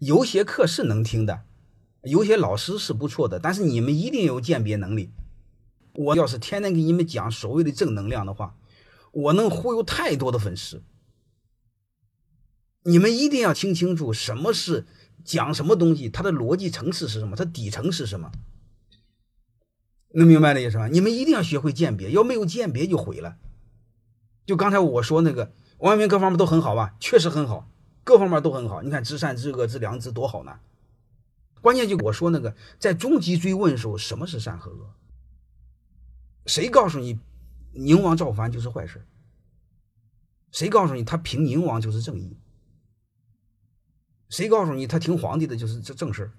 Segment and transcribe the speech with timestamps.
[0.00, 1.42] 有些课是能听的，
[2.02, 5.10] 有些老师是不错的，但是你们一定有鉴别能力。
[5.92, 8.56] 我要是天天给你们讲所谓的正能量的话，
[9.12, 10.82] 我能忽悠太多的粉丝。
[12.84, 14.86] 你们一定要听清楚什么是
[15.22, 18.32] 讲什么东西，它的逻辑层次是什么，它底层是什么，
[20.14, 20.88] 能明白的意思吗？
[20.88, 23.36] 你们一定要学会鉴别，要没有鉴别就毁了。
[24.46, 27.68] 就刚才我说那个王阳明各方面都很好吧，确实很好，
[28.10, 28.82] 各方面都很好。
[28.82, 30.58] 你看知善知恶知良知多好呢，
[31.60, 34.92] 关键就我说那个在终极追问的时候，什么是善和恶？
[36.46, 37.20] 谁告诉你
[37.72, 39.06] 宁王造反就是坏事？
[40.50, 42.36] 谁告诉你他平宁王就是正义？
[44.28, 46.32] 谁告诉你他听皇帝的就是这正事儿？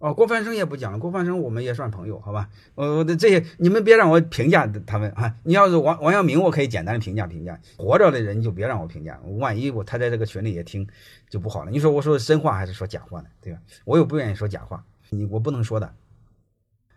[0.00, 0.98] 哦，郭凡生也不讲了。
[0.98, 2.48] 郭凡生我们也算朋友，好吧？
[2.74, 5.36] 呃，这些你们别让我评价他们啊。
[5.44, 7.60] 你要是王王阳明，我可以简单的评价评价。
[7.76, 10.88] 活着的人就别让我评价，万一我他在这个群里也听
[11.28, 11.70] 就不好了。
[11.70, 13.28] 你说我说的真话还是说假话呢？
[13.42, 13.60] 对吧？
[13.84, 15.94] 我又不愿意说假话，你我不能说的。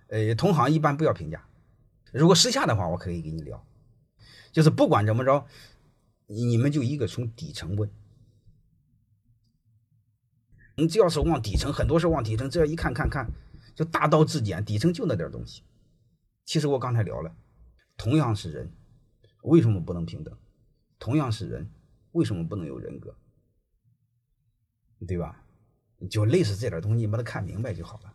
[0.07, 1.43] 呃，同行一般不要评价。
[2.13, 3.61] 如果私下的话，我可以跟你聊。
[4.53, 5.45] 就是不管怎么着，
[6.27, 7.89] 你们就一个从底层问。
[10.75, 13.29] 你只要是往底层，很多是往底层，只要一看看看，
[13.75, 15.63] 就大道至简，底层就那点东西。
[16.45, 17.35] 其实我刚才聊了，
[17.95, 18.71] 同样是人，
[19.43, 20.35] 为什么不能平等？
[20.99, 21.69] 同样是人，
[22.11, 23.15] 为什么不能有人格？
[25.07, 25.45] 对吧？
[26.09, 28.13] 就类似这点东西，你把它看明白就好了。